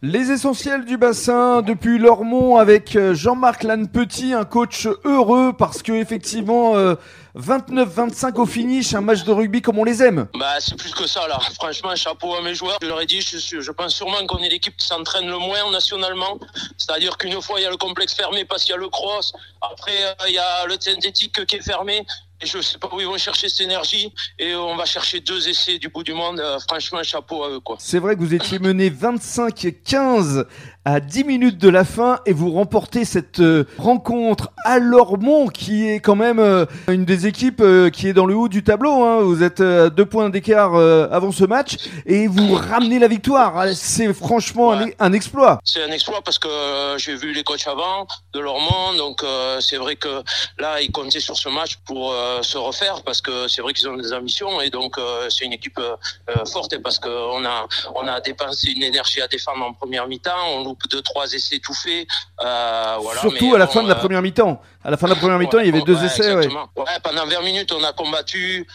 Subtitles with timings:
[0.00, 5.90] Les essentiels du bassin depuis Lormont avec euh, Jean-Marc Lannepetit, un coach heureux parce que
[5.90, 6.76] effectivement
[7.34, 10.28] 29-25 au finish, un match de rugby comme on les aime.
[10.38, 11.40] Bah c'est plus que ça là.
[11.54, 12.78] Franchement, chapeau à mes joueurs.
[12.80, 15.68] Je leur ai dit, je, je pense sûrement qu'on est l'équipe qui s'entraîne le moins
[15.72, 16.38] nationalement.
[16.76, 19.32] C'est-à-dire qu'une fois il y a le complexe fermé parce qu'il y a le cross.
[19.60, 22.06] Après euh, il y a le synthétique qui est fermé.
[22.40, 24.12] Et je sais pas où ils vont chercher cette énergie.
[24.38, 26.38] Et on va chercher deux essais du bout du monde.
[26.38, 27.76] Euh, franchement, chapeau à eux, quoi.
[27.80, 30.44] C'est vrai que vous étiez mené 25-15
[30.84, 35.88] à 10 minutes de la fin et vous remportez cette euh, rencontre à Lormont qui
[35.88, 37.62] est quand même euh, une des équipes
[37.92, 39.02] qui est dans le haut du tableau.
[39.02, 39.20] Hein.
[39.22, 41.76] Vous êtes à deux points d'écart avant ce match
[42.06, 43.66] et vous ramenez la victoire.
[43.74, 45.58] C'est franchement un, un, exploit.
[45.64, 46.48] C'est un exploit parce que
[46.98, 48.94] j'ai vu les coachs avant de Lormont.
[48.96, 49.24] Donc
[49.60, 50.22] c'est vrai que
[50.58, 53.88] là, ils comptaient sur ce match pour euh, se refaire parce que c'est vrai qu'ils
[53.88, 57.66] ont des ambitions et donc euh, c'est une équipe euh, forte et parce qu'on a
[57.94, 61.58] on a dépensé une énergie à défendre en première mi-temps, on loupe deux trois essais
[61.58, 62.06] tout faits.
[62.38, 64.60] voilà, Surtout à la fin de la première mi-temps.
[64.84, 66.34] À la fin de la première mi-temps, il y avait deux essais.
[66.34, 66.48] Ouais.
[67.02, 68.66] pendant 20 minutes, on a combattu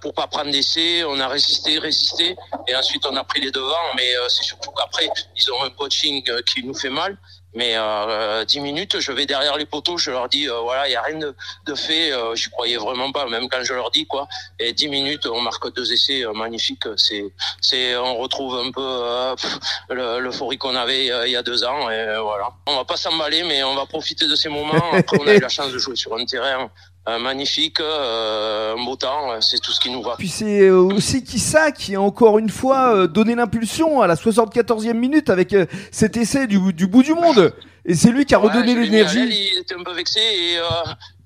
[0.00, 2.36] pour pas prendre d'essais, on a résisté, résisté,
[2.66, 3.88] et ensuite on a pris les devants.
[3.96, 7.16] Mais c'est surtout qu'après, ils ont un coaching qui nous fait mal.
[7.54, 10.92] Mais euh, 10 minutes, je vais derrière les poteaux, je leur dis, euh, voilà, il
[10.92, 11.34] y a rien de,
[11.66, 12.12] de fait.
[12.12, 14.26] Euh, je croyais vraiment pas, même quand je leur dis quoi.
[14.58, 16.86] Et 10 minutes, on marque deux essais euh, magnifiques.
[16.96, 17.24] C'est,
[17.60, 21.90] c'est, on retrouve un peu euh, l'euphorie qu'on avait il y a deux ans.
[21.90, 22.48] Et voilà.
[22.66, 24.92] On va pas s'emballer, mais on va profiter de ces moments.
[24.92, 26.70] Après, on a eu la chance de jouer sur un terrain
[27.08, 30.14] euh, magnifique, euh, beau temps, c'est tout ce qui nous va.
[30.18, 34.14] Puis c'est euh, aussi Kissa qui a encore une fois euh, donné l'impulsion à la
[34.14, 35.54] 74e minute avec
[35.90, 37.52] cet essai du, du bout du monde.
[37.84, 39.50] Et c'est lui qui a redonné l'énergie.
[39.54, 40.58] Il était un peu vexé et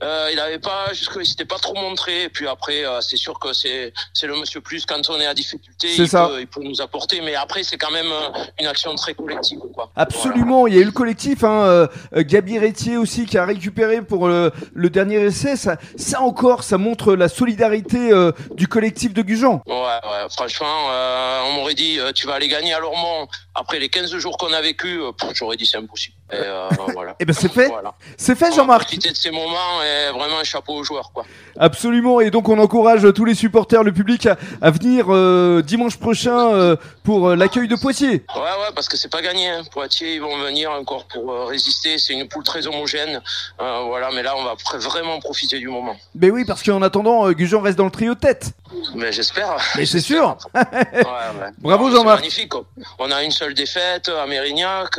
[0.03, 2.25] euh, il n'avait pas, jusque, il s'était pas trop montré.
[2.25, 5.27] Et puis après, euh, c'est sûr que c'est, c'est le monsieur plus quand on est
[5.27, 6.27] à difficulté, il, ça.
[6.29, 7.21] Peut, il peut nous apporter.
[7.21, 8.29] Mais après, c'est quand même euh,
[8.61, 9.91] une action très collective, quoi.
[9.97, 10.61] Absolument.
[10.61, 10.75] Voilà.
[10.75, 14.29] Il y a eu le collectif, hein, euh, Gabi Rétier aussi qui a récupéré pour
[14.29, 15.57] le, le dernier essai.
[15.57, 19.63] Ça, ça encore, ça montre la solidarité euh, du collectif de Gujan.
[19.67, 20.27] Ouais, ouais.
[20.31, 23.29] Franchement, euh, on m'aurait dit, tu vas aller gagner à Lormont.
[23.55, 25.01] Après les 15 jours qu'on a vécu,
[25.35, 26.17] j'aurais dit c'est impossible.
[26.33, 26.37] Et
[26.93, 27.17] voilà.
[27.19, 27.69] et ben c'est fait.
[27.69, 27.95] Voilà.
[28.17, 28.97] C'est fait, Jean-Marc.
[28.97, 29.81] De ces moments
[30.13, 31.11] vraiment un chapeau aux joueurs.
[31.13, 31.25] Quoi.
[31.59, 35.97] Absolument, et donc on encourage tous les supporters, le public à, à venir euh, dimanche
[35.97, 38.25] prochain euh, pour euh, l'accueil de Poitiers.
[38.35, 39.49] Ouais, ouais, parce que c'est pas gagné.
[39.49, 39.63] Hein.
[39.71, 41.99] Poitiers, ils vont venir encore pour euh, résister.
[41.99, 43.21] C'est une poule très homogène.
[43.59, 45.97] Voilà, mais là, on va vraiment profiter du moment.
[46.15, 48.53] Mais oui, parce qu'en attendant, Gujan reste dans le trio tête.
[48.95, 49.57] Mais j'espère.
[49.77, 50.37] Mais c'est sûr.
[50.55, 50.61] ouais,
[50.95, 51.51] ouais.
[51.59, 52.21] Bravo Jean-Marc.
[52.21, 52.53] magnifique.
[52.99, 54.99] On a une seule défaite à Mérignac.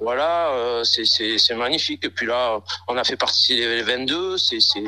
[0.00, 0.50] voilà,
[0.84, 2.04] c'est magnifique.
[2.04, 4.84] Et puis là, on a fait partie des 22 c'est c'est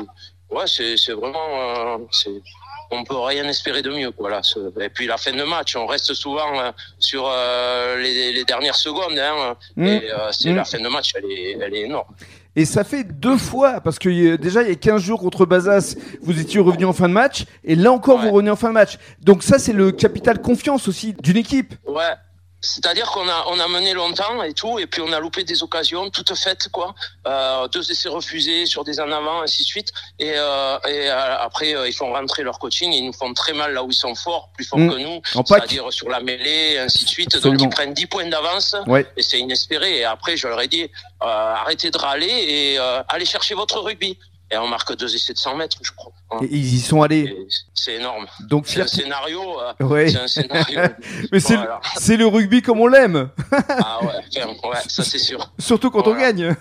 [0.49, 2.41] ouais c'est c'est vraiment euh, c'est
[2.91, 4.41] on peut rien espérer de mieux voilà
[4.79, 8.75] et puis la fin de match on reste souvent euh, sur euh, les, les, dernières
[8.75, 9.85] secondes hein, mmh.
[9.85, 10.55] et euh, c'est mmh.
[10.55, 12.13] la fin de match elle est elle est énorme
[12.53, 15.95] et ça fait deux fois, parce que déjà il y a 15 jours contre Bazas,
[16.21, 18.25] vous étiez revenu en fin de match, et là encore ouais.
[18.25, 18.97] vous revenez en fin de match.
[19.21, 21.75] Donc ça c'est le capital confiance aussi d'une équipe.
[21.87, 22.11] Ouais,
[22.61, 25.63] c'est-à-dire qu'on a on a mené longtemps et tout, et puis on a loupé des
[25.63, 26.93] occasions toutes faites quoi.
[27.27, 29.91] Euh, deux essais refusés sur des en avant, ainsi de suite.
[30.19, 33.53] Et, euh, et euh, après euh, ils font rentrer leur coaching, ils nous font très
[33.53, 34.89] mal là où ils sont forts, plus forts mmh.
[34.91, 37.35] que nous, c'est-à-dire sur la mêlée, ainsi de suite.
[37.35, 37.57] Absolument.
[37.57, 39.07] Donc ils prennent 10 points d'avance ouais.
[39.17, 39.97] et c'est inespéré.
[39.99, 43.79] Et après je leur ai dit euh, arrêtez de râler et euh, allez chercher votre
[43.79, 44.17] rugby
[44.51, 46.11] et on marque deux essais de 100 mètres, je crois.
[46.29, 46.39] Hein.
[46.41, 47.47] Et ils y sont allés.
[47.73, 48.25] C'est énorme.
[48.41, 49.41] Donc c'est un scénario.
[49.61, 50.09] Euh, ouais.
[50.09, 50.79] C'est un scénario.
[51.31, 51.79] Mais c'est voilà.
[52.09, 53.29] le, le, rugby comme on l'aime.
[53.51, 55.51] ah ouais, ouais, ça c'est sûr.
[55.59, 56.17] Surtout quand voilà.
[56.17, 56.47] on gagne.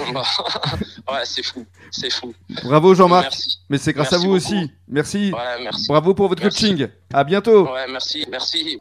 [0.00, 2.32] ouais, c'est fou, c'est fou.
[2.62, 3.34] Bravo Jean-Marc.
[3.68, 4.36] Mais c'est grâce merci à vous beaucoup.
[4.36, 4.70] aussi.
[4.86, 5.32] Merci.
[5.34, 5.86] Ouais, merci.
[5.88, 6.70] Bravo pour votre merci.
[6.70, 6.88] coaching.
[7.12, 7.72] À bientôt.
[7.72, 8.78] Ouais, merci, merci.